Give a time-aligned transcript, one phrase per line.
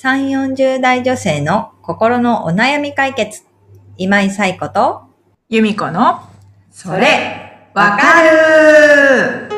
[0.00, 3.42] 3、40代女性の心のお悩み解決。
[3.96, 5.02] 今井彩子と、
[5.48, 6.20] 由美子の、
[6.70, 9.48] それ、わかる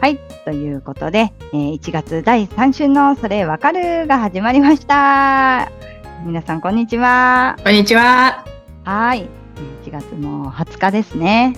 [0.00, 0.18] はい。
[0.46, 5.70] ということで、えー1月第3週のそれわかるが始まりました。
[6.24, 7.58] 皆さん、こんにちは。
[7.62, 8.46] こんにちは。
[8.84, 9.39] はい。
[9.90, 11.54] 1月の20日ですね。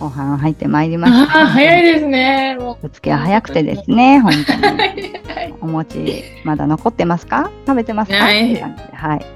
[0.00, 1.40] 後半入ってまいりまあした。
[1.42, 2.56] あ、早いですね。
[2.58, 4.56] もぶつけは早くてですね、本当う。
[4.72, 4.78] に。
[5.34, 7.50] はいお餅、まだ残ってますか？
[7.66, 8.18] 食べてますか？
[8.18, 9.26] ないって感じではい。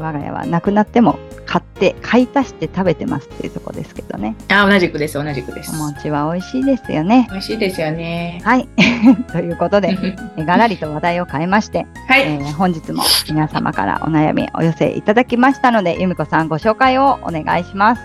[0.00, 1.18] 我が家はなくなっても
[1.48, 4.36] 買って、買い足して食べてますっていうところですけどね。
[4.48, 5.76] あ、同じくです、同じくですお。
[5.76, 7.26] 餅は美味しいですよね。
[7.30, 8.42] 美味しいですよね。
[8.44, 8.68] はい。
[9.32, 9.96] ということで、
[10.36, 12.22] えがらりと話題を変えまして、はい。
[12.22, 18.02] えー本日も皆様からお悩みお寄せいただきましたので、由美子さんご紹介をお願いします。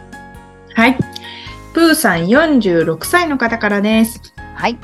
[0.75, 0.97] はい。
[1.73, 4.21] プーさん46歳の方からです。
[4.55, 4.77] はい。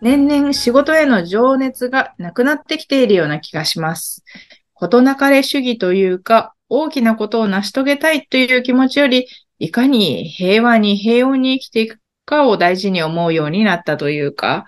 [0.00, 4.24] 年々仕事への情熱がなくなってきているような気がします。
[4.72, 9.26] 事なかれ主義というか、大きなことを成し遂げたいという気持ちより、
[9.58, 14.66] いかに平和に平穏に生きていくかを大事に思うようになったというか、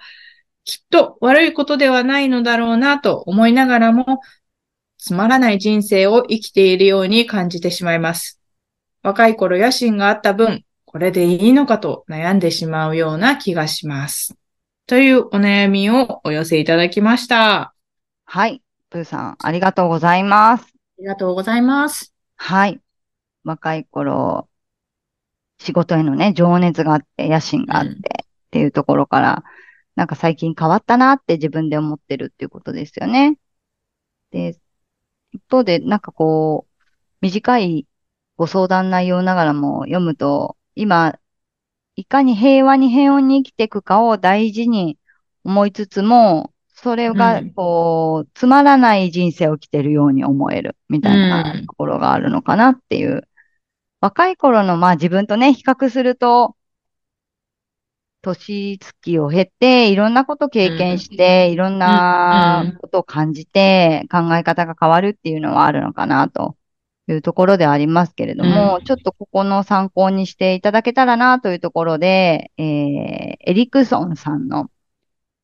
[0.65, 4.21] きっと悪いことではないのだろうなと思いながらも、
[4.99, 8.41] つまらない人生を生きているように感じてしまいます。
[9.03, 14.35] 若い頃野心があった分、これでいいのかと悩んでしまうような気がします。
[14.87, 17.75] というお悩みをお寄せいただきました。
[18.25, 18.63] はい。
[18.91, 20.78] プーさん、ありがとうございます。
[20.99, 22.15] りがとうございます。
[22.37, 22.81] はい。
[23.45, 24.49] 若い頃、
[25.59, 27.99] 仕事へのね、情熱があって、野心があって、うん
[28.49, 29.45] っていうところから、
[29.95, 33.39] なんか最近変わったなって自分で思ってるっていうことですよね。
[34.31, 34.59] で、
[35.33, 36.85] 一方で、なんかこう、
[37.21, 37.87] 短い
[38.37, 41.19] ご相談内容ながらも読むと、今、
[41.97, 44.99] いかに平和に平穏に生きていくかを大事に
[45.45, 51.67] 思いつつも、それがうん、こう、つまらない人生を生きてるように思える、みたいなうん。
[51.67, 53.27] ところがあるのかなっていう。
[54.01, 56.55] 若い頃の、まあ自分とね、比較すると、
[58.23, 66.57] 年月を経て、いろんなこと経験して、いろんなことを感じて、考え方が変わるっていうのはあるのかなと
[67.09, 68.85] いうところではありますけれども、うん。
[68.85, 74.71] ちょっとここの参考にしていただけたらなというところで、えー、エリクソンさんの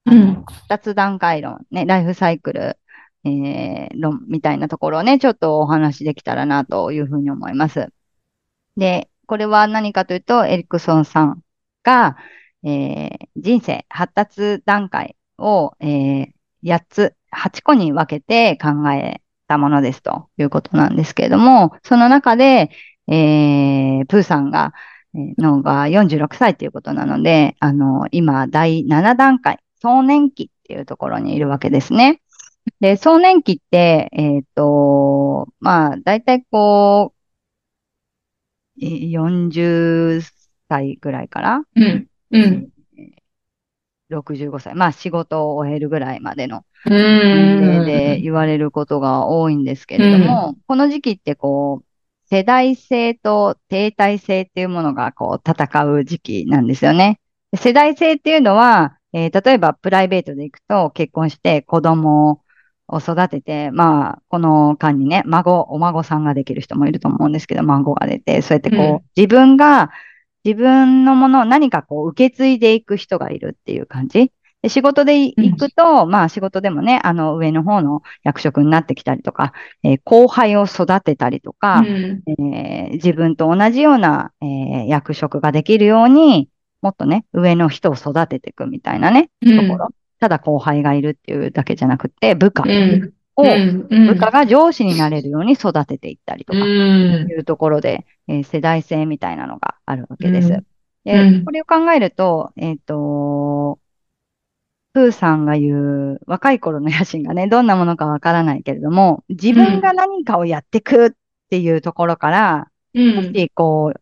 [0.06, 2.78] うん発達段階論、ね、ライフサイクル、
[3.24, 7.88] えー論みたいなところをね、ちょっとお話しできたらなというふうに思います。
[8.76, 11.42] で、これは何かというと、エリクソンさん
[11.84, 12.16] が、
[12.64, 16.32] えー人生発達段階を、えー
[16.62, 22.70] 8つ、8個に分けて考えたものですということなんですけれども、その中で、
[23.08, 24.72] えープーさんが、
[25.14, 32.22] えーのが46歳ということなので、あの、今、第7段階、壮年期っていうところにいるわけですね。
[32.80, 37.12] で、壮年期って、えっと、まあ、だいたいこ
[38.78, 40.22] う、えー40
[40.68, 42.06] 歳ぐらいからうん。
[42.30, 42.68] うん。
[44.08, 46.64] 65歳、まあ仕事を終えるぐらいまでの。
[47.84, 51.84] で言われることが多いんですけれども、この時期ってこう、
[52.30, 57.20] 世代性と停滞性っていうものがこう戦う時期なんですよね。
[57.52, 62.42] で世代性っていうのは、えー例えばプライベートで行くと結婚して子供
[62.88, 69.02] を育てて、まあ、この間にね、孫、お孫さんができる人もいると思うんですけど、孫が出て、そうやってこう、うん。
[69.16, 69.90] 自分が、
[70.44, 74.32] 自分のものを何かこう受け継いでいく人がいるっていう感じ。
[74.62, 82.22] で仕事で行くと、まあ仕事でもね、あの上の方の役職になってきたりとか、えー後輩を育てたりとか、うん。
[82.26, 86.48] えー自分と同じような、えー役職ができるように、
[86.84, 89.66] もっとね、上の人を育てていくみたいなね、うん。
[89.66, 89.88] ところ。
[90.20, 92.62] ただ後輩がいるっていうだけじゃなくて、部下。
[92.66, 93.14] うん。
[93.36, 93.88] を、うん。
[93.88, 97.26] 部下が上司になれるように育てていったりとか、うん。
[97.30, 100.48] いうところで、えー世代性みたいなのがあるわけです。
[100.48, 100.66] うん。
[101.04, 101.44] でうん。
[101.46, 103.78] これを考えると、えっ、と、
[104.92, 111.10] プーさんが言う若い頃の野心がね、 どんなものかわからないけれども、自分が何かをやってくっ
[111.48, 113.16] ていうところから、うん。
[113.16, 114.00] もしこう、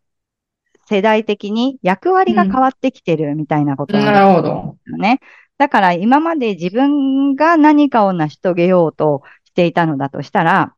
[0.93, 4.49] 世代的に役割が変わってきてるみたいなことなんですなるほど。
[4.85, 5.21] よね。
[5.57, 10.75] だから今まで自分が何かを成し遂げようとしていたのだとしたら、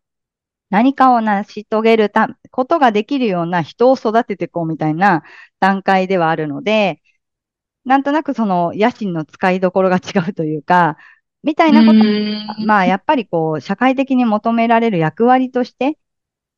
[0.70, 5.24] 何かを成し遂げるたことができるような人を育てていこうみたいな
[5.60, 7.02] 段階ではあるので、
[7.84, 10.98] なんとなくその野心の使いどころが違うというか、
[11.44, 15.98] みたいなことうんまあ、やっぱりこう、社会的に求められる役割として、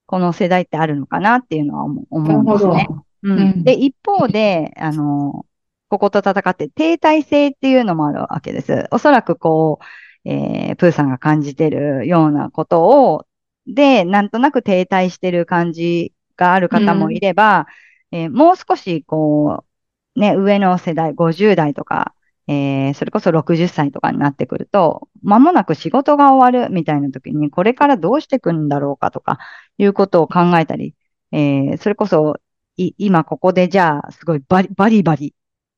[0.06, 2.88] この世代ってあるのかなっていうのは思思うんですね。
[2.90, 5.46] ううんうんで、一方で、あの、
[5.90, 8.88] ここと戦って停滞性っていうのもあるわけです。
[8.92, 9.80] おそらくこ
[10.26, 13.26] う、えー、プーさんが感じてるようなことを、
[13.66, 17.68] で、なんとなく停滞してる感じがある方もいれば、
[18.12, 19.66] えーもう少しこ
[20.16, 22.14] う、ね、上の世代、50代とか、
[22.48, 29.40] えーそれこそ60歳とかになってくると、間もなく仕事が終わるみたいな時に、これからどうしていくんだろうかとか、
[29.78, 30.96] いうことを考えたり、
[31.32, 32.38] えーそれこそ、
[32.78, 35.34] い、今ここでじゃあ、すごいバリバリバリ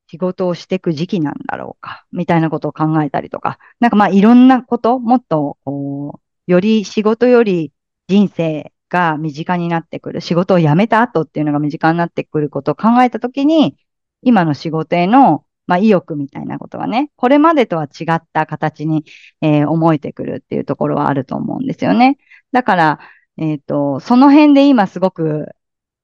[0.08, 7.74] 仕事をしていく時期なんだろうか、みたいなことを考えたりとか、なんかまあいろんなこと、もっと、こう、より仕事より
[8.08, 13.78] 人生が身近になってくる、仕事を辞めた後っていうのが身近になってくることを考えたときに、
[14.22, 19.06] 今の仕事への、まあ、意欲みたいなことがね、これまでとは違った形に、
[19.42, 22.18] えー思えてくるっていうところはあると思うんですよね。
[22.52, 23.00] だから、
[23.38, 25.50] えっと、その辺で今すごく、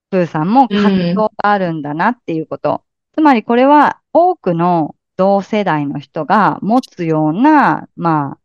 [0.09, 2.83] プーさんも葛藤があるんだなっていうこと。
[3.13, 8.39] つまりこれは多くの同世代の人が持つような、まあ、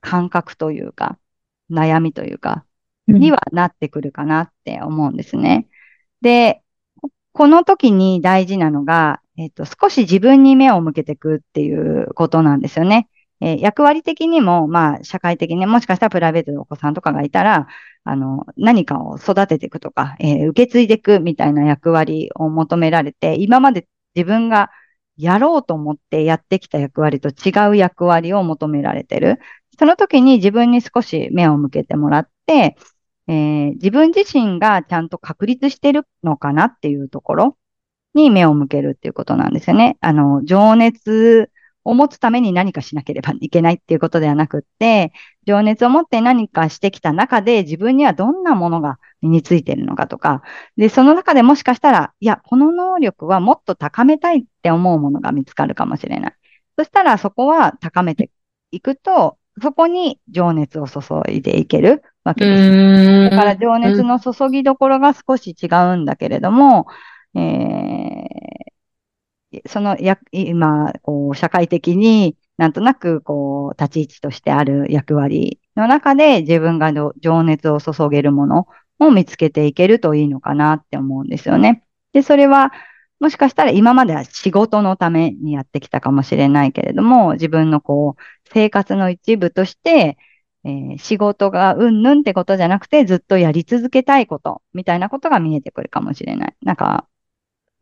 [0.00, 1.18] 感覚というか、
[1.70, 2.64] 悩みというか、
[3.06, 5.68] にはなってくるかなって思うんですね。
[6.22, 6.62] で、
[7.00, 13.08] ここの時に大事なのが、えっと、少し自分に目を向けていくっていうことなんですよね。
[13.40, 17.66] えー役割的にも、まあ、社会的に、もしかしたらプライベートでお子さんとかがいたら、
[18.04, 24.70] あの、何かを育てていくとか、えー受け継いでいくみたいな役割を求められて、今まで自分が
[25.16, 29.38] やろうと思ってやってきた役割と違う役割を求められてる。
[29.78, 32.76] その時に自分に少し目を向けてもらって、
[33.26, 37.56] えー自分自身がちゃんと確立してるのかなっていうところ
[38.14, 39.98] に目を向けるっていうことなんですよね。
[40.00, 41.50] あの、情熱
[41.90, 45.12] を持つために何かしなければいけないっていうことではなくって、
[45.46, 50.42] 情熱を持って何かしてきた中で自分にはどんなものが身についているのかとか、
[50.76, 56.34] で、その中でもしかしたら、いや、この能力はもっと高めたいって思うものが見つかるかもしれない。
[56.78, 58.30] そしたらそこは高めて
[58.70, 62.72] いくと、そこに情熱を注いでいけるわけです。
[63.22, 66.86] だから情熱の注ぎどころが少し違うんだけれども、
[67.34, 68.59] えー
[69.66, 78.68] そのや、今、こう、社会的になんとなく、こう、立ち位置としてある役割の中で自分が情熱を注げるもの
[78.98, 81.84] を見つけていけるといいのかなって思うんですよね。
[82.12, 82.72] で、それは、
[83.18, 88.22] もしかしたら今までは仕事のためにやってきたかもしれないけれども、自分のこう、
[88.52, 90.16] 生活の一部として、
[90.64, 96.56] えー仕事がうんぬんってことじゃなくて、ずっとやり続けたいこと、みたいなことが見えてくるかもしれない。
[96.62, 97.06] なんか、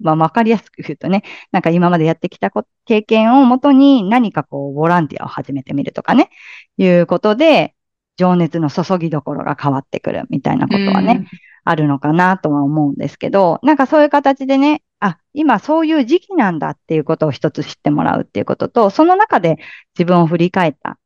[0.01, 1.23] まあ、わかりやすく言うとね、
[1.53, 6.31] なんか今までやってきたこ経験をもとに何かこう、ボランティアを始めてみるとかね、
[6.77, 7.75] いうことで、
[8.17, 11.27] 情熱の注ぎどころが変わってくるみたいなことはね、
[11.65, 19.59] あるのかなとは思うんですけど、なんかそういう形でね、あ、今そういう時期なんだっていうことを一つ知ってもらうっていうことと、その中で
[19.97, 20.99] 自分を振り返った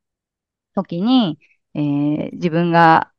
[0.74, 1.38] 時に、
[1.74, 3.12] えー自分が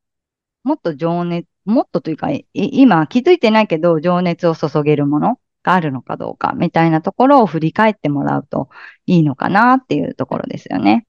[0.64, 8.70] もっと情熱、もっとというか、い今気づいてないけど情熱を注げるものがあるのかどうかみたいなところを振り返ってもらうと
[9.08, 11.08] いいのかなっていうところですよね。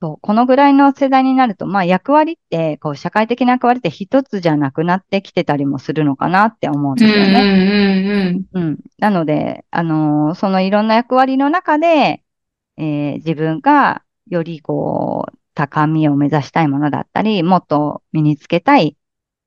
[0.00, 7.50] そう、このぐらいの世代になると、まあ役割って、こう社会的な役割って一つじゃなくなってきてたりもするのかなって思うんですよね。
[8.52, 8.78] うん。
[8.98, 12.22] なので、あのーそのいろんな役割の中で、
[12.76, 18.96] えー自分がよりこう、高みを目指したいものだったり、もっと身につけたい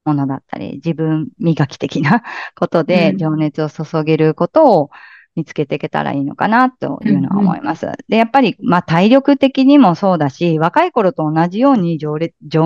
[0.05, 2.23] ものだったり、自分磨き的な
[2.55, 4.89] ことでうん情熱を注げることを
[5.35, 7.87] 見つけていけたらいいのかなというのは思います。
[8.09, 12.17] で、やっぱり、まあ体力的にもそうだし、若い頃と同じように情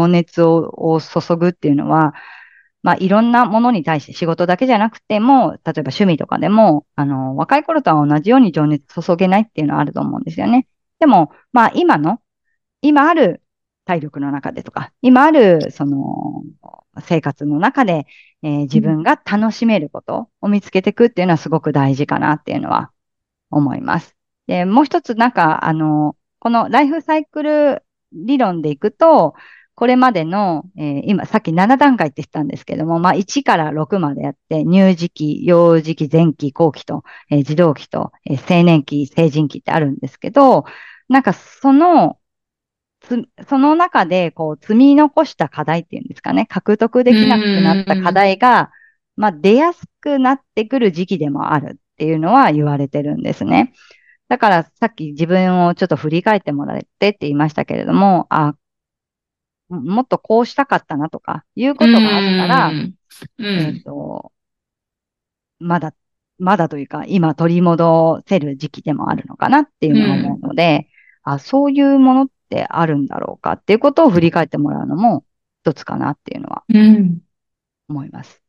[0.07, 2.13] 熱を注ぐっていうのは、
[2.85, 10.67] まあ、いろんなものに対して仕事だけじゃなくても、例えば趣味とかでも、あの、若い頃とは同じように情熱注げないっていうのはあると思うんですよね。
[10.99, 12.19] でも、まあ、今の、
[12.81, 13.41] 今ある
[13.85, 16.43] 体力の中でとか、今ある、その、
[17.01, 18.05] 生活の中で、
[18.43, 22.91] えー自分が楽しめることを見つけていくっていうのはすごく大事かなっていうのは
[23.51, 24.15] 思います。
[24.47, 27.83] で、もう一つなんか、あの、このライフサイクル
[28.13, 29.35] 理論でいくと、
[29.75, 40.65] これまでの、えー今、さっき7段階って言ったんですけども、まあ、1から6までやって、乳児期、幼児期、前期、後期と、えー児童期と、えー青年期、成人期ってあるんですけど、
[41.09, 42.17] なんかその、
[43.47, 48.71] その中で、こう、積み残した課題っていうんですかね、獲得できなくなった課題が、
[49.15, 53.73] まあ、出やすくなってくる時期でもあるっていうのは言われてるんですね。
[54.27, 58.55] だから、さっき自分をちょっと振り返ってもらってって言いましたけれども、あ、
[59.69, 62.01] もっとこうしたかったなとか、いうことがあっ
[62.37, 62.95] たら、うん
[63.39, 64.31] えっと、
[65.59, 65.93] まだ、
[66.37, 70.89] まだというか、今取り戻せる時期でもあるのかなっていうのを思うので、
[71.23, 75.25] あ、そういうものってあるんだろうかっていうことを振り返ってもらうのも
[75.63, 77.19] 一つかなっていうのはうん。
[77.89, 78.41] 思います。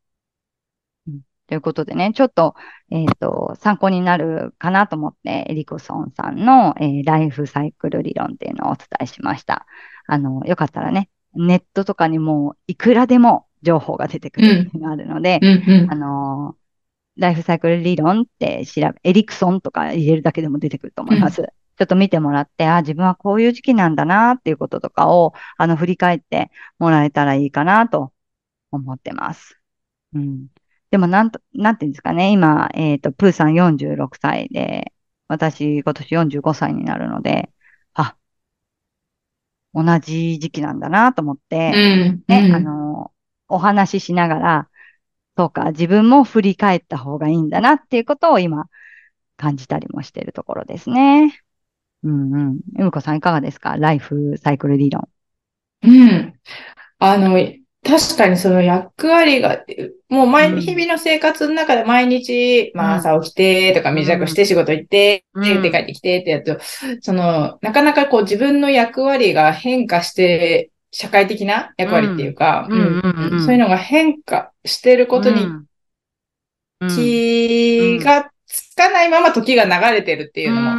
[1.08, 2.56] うんということでね、ちょっと、
[2.90, 9.64] えっ、と、参考になるかなと思って、エリコソンさんの、えーライフサイクル理論っていうのをお伝えしました。
[10.08, 16.66] あの、よかったらね、ネットとかにもいくらでも情報が出てくるっていうのがあるので、うんあのー
[17.18, 21.48] ライフサイクル理論って調べ、エリクソンとか入れるだけでも出てくると思います。
[21.78, 28.12] ちょっと見てもらって、あ、自分はこういう時期なんだなっていうこととかを、あの、振り返ってもらえたらいいかなと
[28.70, 29.60] 思ってます。
[30.14, 30.48] うん。
[30.90, 32.32] でも、なんと、なんていうんですかね。
[32.32, 34.92] 今、えっと、プーさん46歳で、
[35.28, 37.50] 私今年45歳になるので、
[37.94, 38.16] あ、
[39.74, 41.78] 同じ時期なんだなと思って、う
[42.12, 42.24] ん。
[42.28, 43.12] ね、うんあの、
[43.48, 44.70] お話ししながら、
[45.36, 48.70] そうか、自分も振り返った方がいいんだなっていうことを今
[49.36, 51.42] 感じたりもしているところですね。
[52.06, 52.60] うんうん。
[52.78, 53.76] ゆむこさんいかがですか？
[53.76, 55.08] ライフサイクル理論。
[55.82, 56.34] うん。
[56.98, 57.36] あの、
[57.84, 59.64] 確かにその役割が、
[60.08, 65.62] もう毎、うん日々の生活の中で毎日、まあうん朝起きてとか身支度して仕事行って、うん。
[65.62, 66.58] で、帰ってきてってやると、
[67.00, 75.46] その、なかなかこう自分の役割が変化して、社会的な役割っていうか、そういうのが変化してることに
[76.88, 80.70] 気がつかないまま時が流れてるっていうのも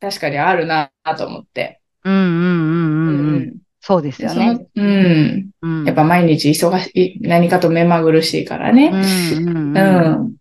[0.00, 1.80] 確かにあるなと思って。
[2.04, 4.66] うんうんうんうんうんうんそうですよね。
[4.74, 5.50] うん。
[5.60, 8.90] うんやっぱ毎日忙しい、何かと目まぐるしいからね。
[8.90, 10.36] うんうんううんん。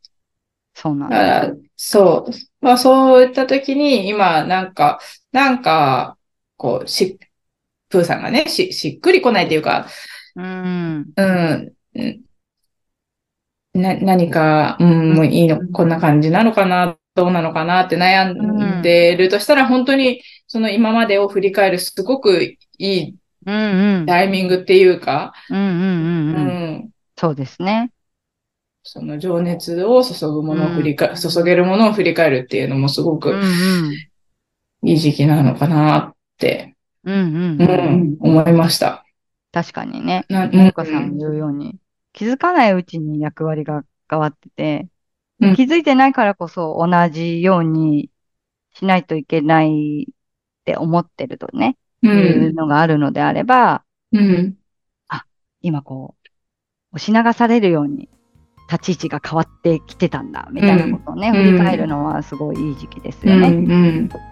[0.74, 1.54] そうなんだ。
[1.76, 2.32] そう。
[2.62, 5.02] まあそういった時に、今、なんか、
[5.34, 6.18] なんか、
[6.56, 7.20] こう、し、
[7.90, 9.88] プーさんがね、し、しっくりこないっていうか、
[10.38, 11.12] うん。
[11.16, 11.74] うん。
[13.74, 23.16] うんな、何か、うん、もういいの、こんな感じなのかな、どうなのかなって悩んでるとしたら、本当に、その今までを振り返るすごくいい
[23.46, 23.56] うん
[24.00, 24.06] うん。
[24.06, 26.76] タイミングっていうか、ううんうんうんうん。
[26.76, 26.90] ん。
[27.18, 27.92] そうですね。
[28.84, 34.90] その情熱を注ぐものを振り返、注げるものを振り返るっていうのもすごうんくうん。
[34.90, 36.76] いい時期なのかなって、
[37.06, 38.14] うんうんううん。
[38.14, 39.06] ん、思いました。
[39.52, 40.26] 確かにね。
[40.30, 41.76] な、ゆかさん言うように、
[42.14, 44.88] 気づかないうちに役割が変わってて、
[45.40, 45.56] うん。
[45.56, 48.10] 気づいてないからこそ同じように
[48.74, 50.14] しないといけないっ
[50.66, 54.56] て思ってるとね、う、いうんのがあるのであれば、うん、
[55.64, 56.16] 今こ
[56.92, 58.10] う、押し流されるように
[58.70, 61.36] 立ち位置が変わってきてたんだ、みたいなことをね、うん。
[61.36, 63.48] 振り返るのはすごいいい時期ですうん、よね。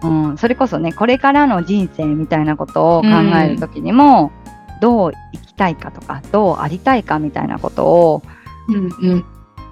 [0.02, 3.08] うん、うん、それこそね、これからの人生みたいなことを考
[3.42, 4.30] えるときにも、
[4.82, 8.22] どう生きたいかとか、どうありたいかみたいなことを
[8.68, 9.24] うん、うん、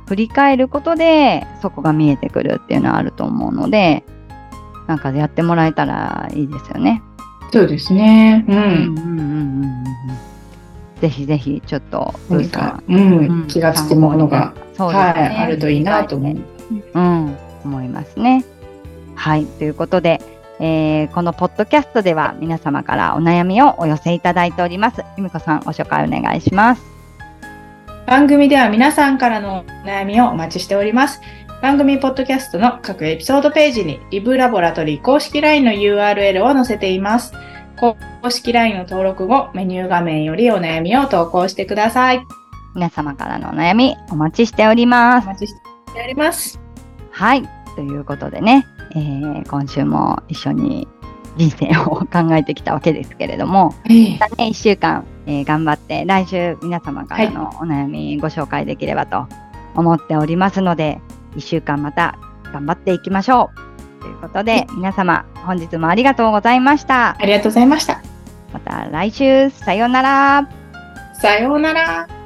[0.06, 4.04] 振り返ることで、そこが見えてくるっていうのはあると思うので、
[4.86, 7.02] なんかやってもらえたらいいですよね。
[7.52, 8.44] そうですね。
[8.48, 8.52] う。
[8.52, 9.84] うんうんうんうんうん
[11.00, 15.10] ぜひぜひ、ちょっと、ブーさ何かん、、うん、気がつくものが、そうですね。
[15.12, 16.36] はい、あるといいなと思う。
[16.94, 18.44] うん、思いますね。
[19.14, 19.46] はい。
[19.46, 20.20] ということで、
[20.60, 25.02] えーこのポッドキャストでは皆様からお悩みをお寄せいただいております。
[25.16, 26.82] ゆみこさん、ご紹介お願いします。
[28.06, 31.20] 番組では皆さんからのお悩みをお待ちしております。
[31.62, 37.32] 番組ポッドキャストの各エピソードページにリブラボラトリー公式 LINE の URL を載せています。
[37.78, 37.96] 公
[38.28, 42.22] 式 LINE の登録後、メニュー画面よりお悩みを投稿してください。
[42.74, 45.24] 皆様からのお悩み、お待ちしております。
[45.24, 45.54] お待ちし
[45.94, 46.60] ております。
[47.10, 47.48] はい。
[47.76, 50.88] ということでね、えー今週も一緒に
[51.36, 59.26] 人生を考えてきたわけですけれども、えまたね、1週間、えー頑張って、来週皆様からのお悩みご紹介できればと
[59.74, 61.00] 思っておりますので、
[61.36, 62.18] 1週間また
[62.52, 63.50] 頑張っていきましょ
[63.98, 64.02] う。
[64.02, 67.16] ということで、皆様、本日もありがとうございました。
[67.18, 68.02] ありがとうございました。
[68.52, 70.48] また来週、さようなら。
[71.20, 72.19] さようなら。